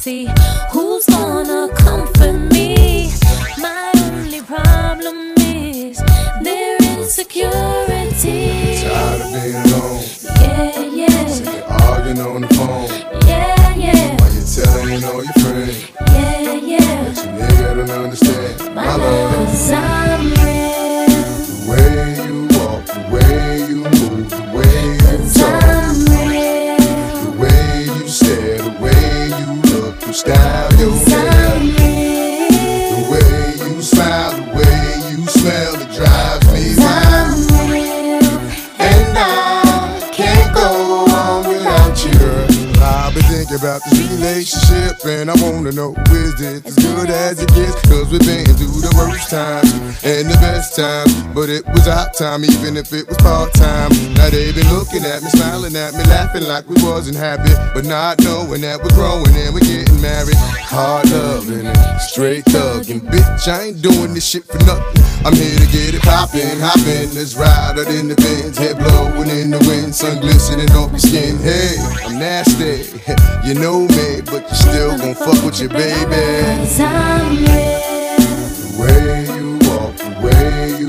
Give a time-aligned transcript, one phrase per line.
[0.00, 0.26] see.
[0.72, 0.79] who
[52.20, 53.88] time, even if it was part time.
[54.12, 57.86] Now they been looking at me, smiling at me, laughing like we wasn't happy, but
[57.86, 60.36] not knowing that we're growing and we're getting married.
[60.68, 63.48] Hard loving and straight thugging, bitch.
[63.48, 65.00] I ain't doing this shit for nothing.
[65.24, 67.08] I'm here to get it poppin', hoppin'.
[67.16, 71.00] Let's ride out in the Benz, head blowin' in the wind, sun glistening off your
[71.00, 71.38] skin.
[71.40, 72.84] Hey, I'm nasty,
[73.48, 76.68] you know me, but you still gon' fuck with your baby.
[78.60, 80.79] The way you walk, the way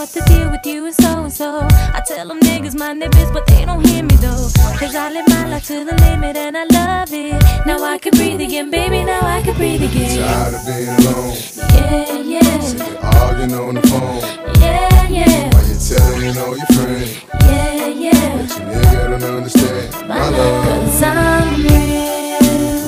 [0.00, 1.68] what the deal with you and so and so.
[1.92, 4.48] I tell them niggas mind their biz, but they don't hear me though.
[4.80, 7.66] Cause I live my life to the limit and I love it.
[7.66, 10.16] Now I can breathe again, baby, now I can breathe again.
[10.16, 11.36] Tired of being alone.
[11.76, 12.60] Yeah, yeah.
[12.60, 14.20] Sick of arguing on the phone.
[14.62, 15.52] Yeah, yeah.
[15.52, 17.20] While you're telling all your friends.
[17.44, 18.36] Yeah, yeah.
[18.40, 20.64] But you nigga don't understand my love.
[20.64, 22.00] Cause I'm real.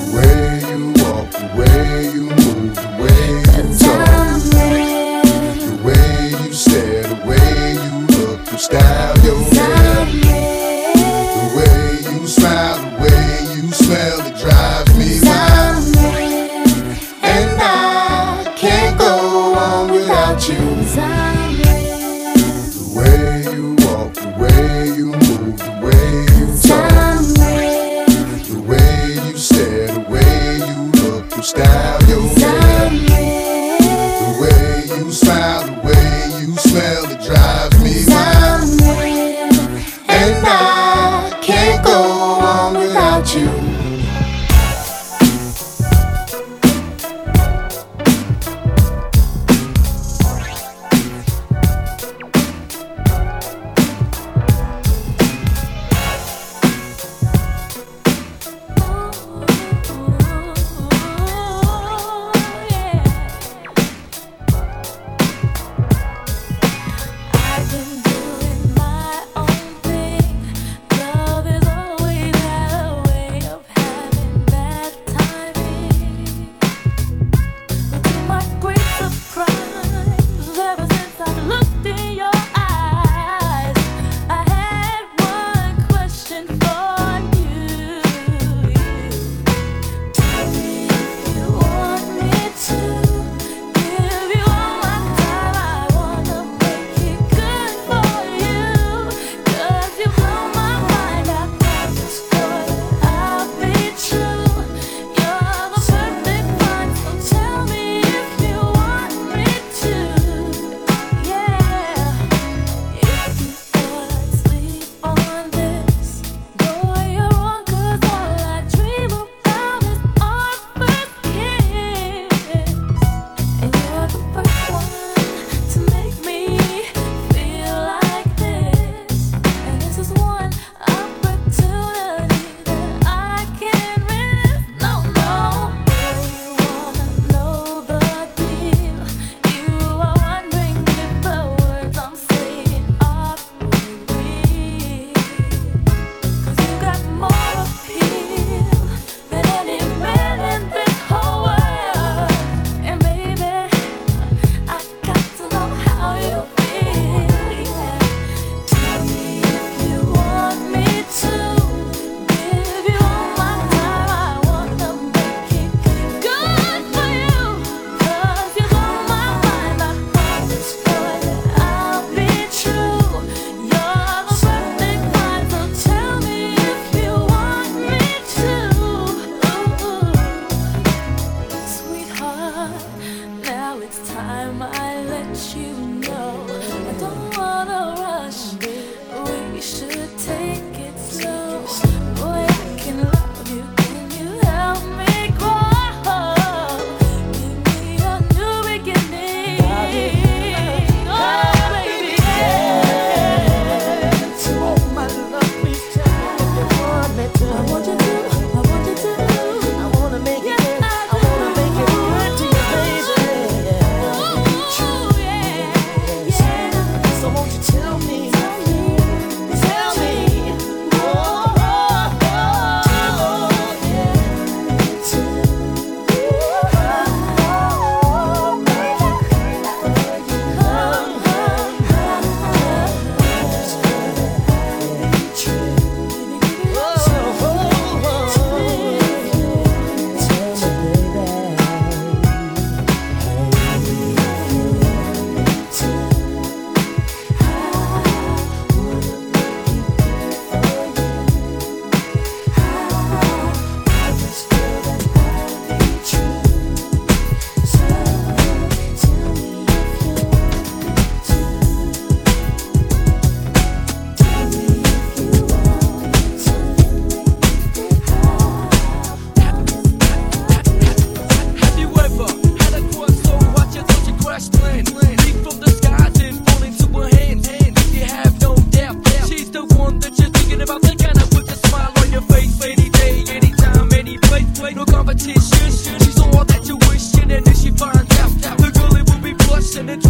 [0.00, 3.51] The way you walk, the way you move, the way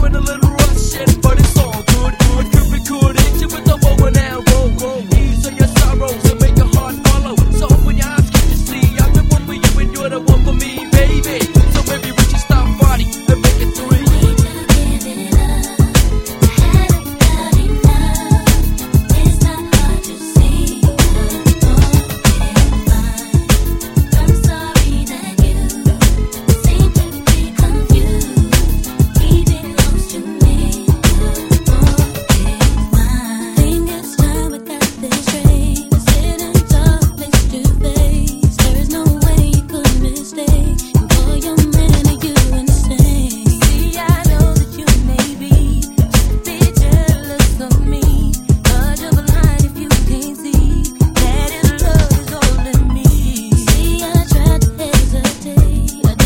[0.02, 0.41] with a little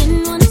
[0.06, 0.45] didn't want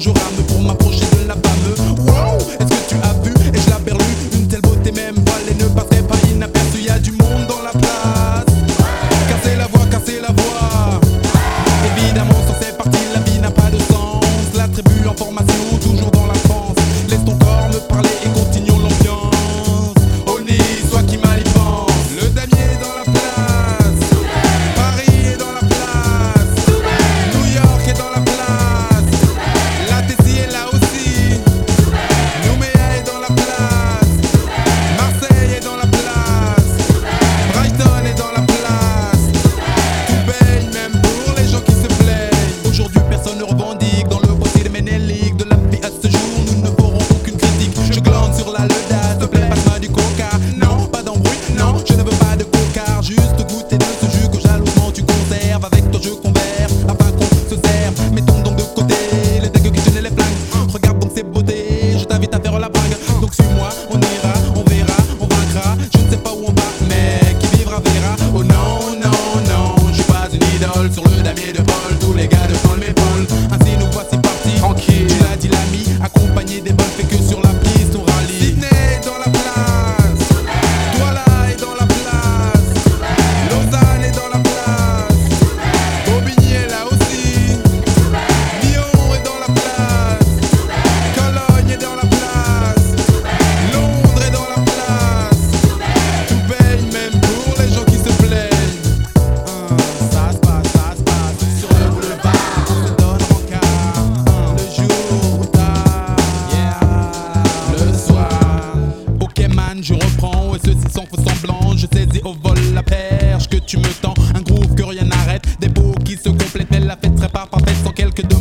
[0.00, 0.39] conjugar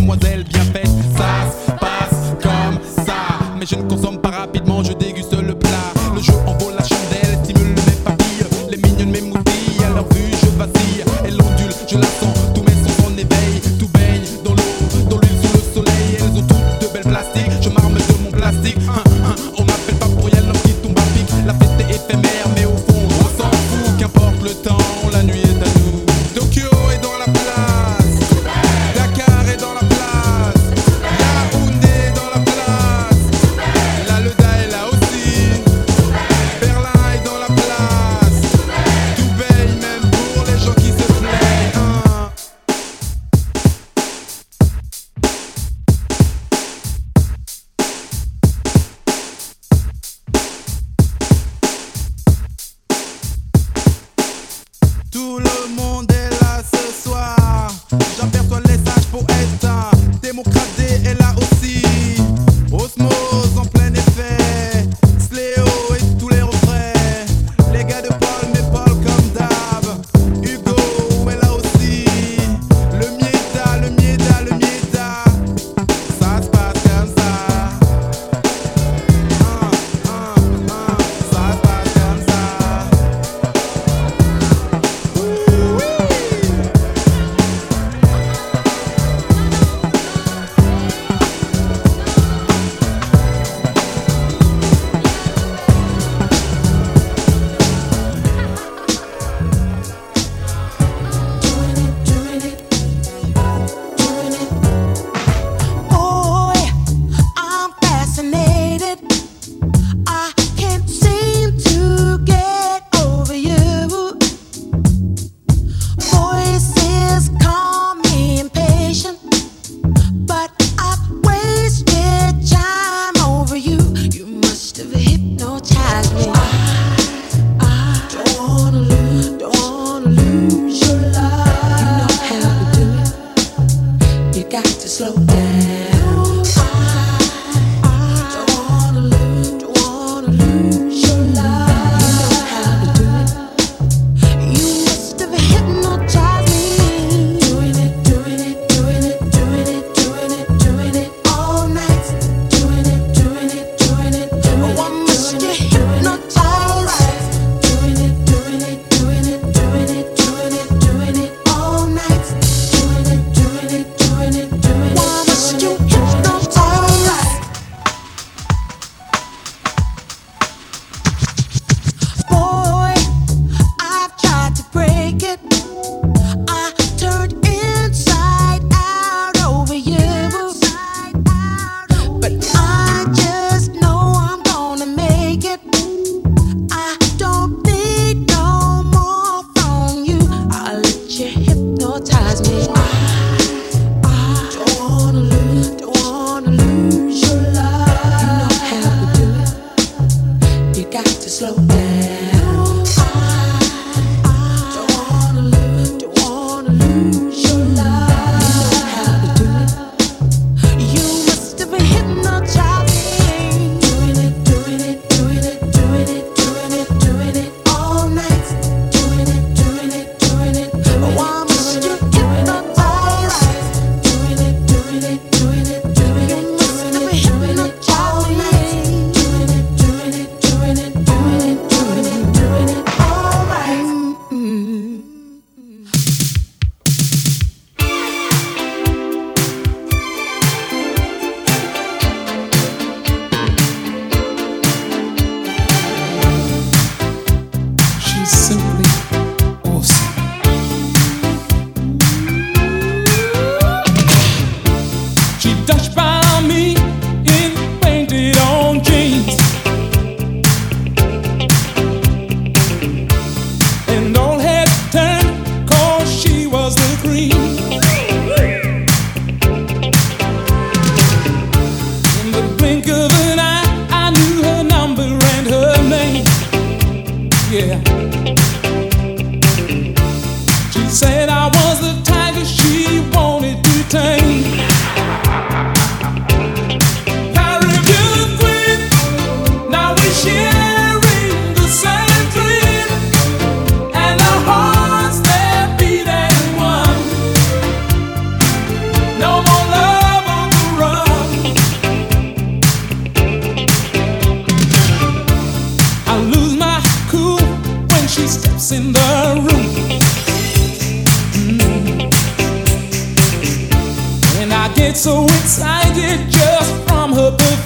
[0.10, 3.14] demoiselles bien faites, ça se passe comme ça.
[3.60, 5.09] Mais je ne consomme pas rapidement, je dé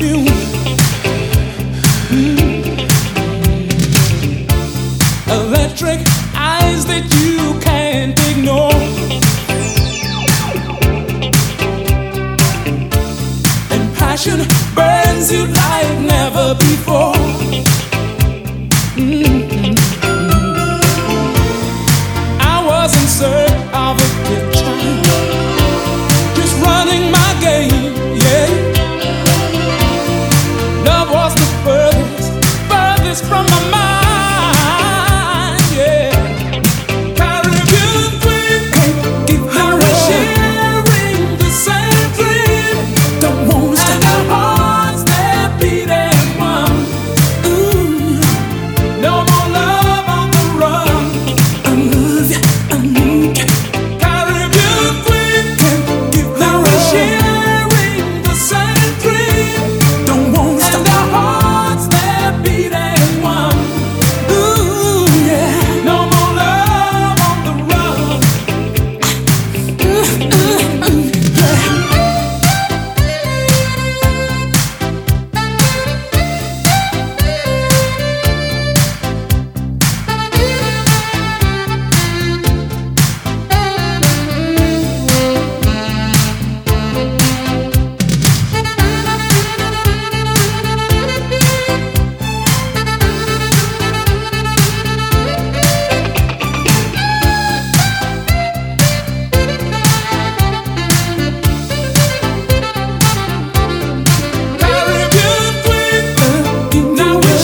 [0.03, 0.32] so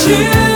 [0.09, 0.48] te.